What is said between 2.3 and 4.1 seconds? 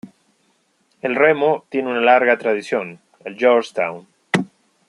tradición el Georgetown.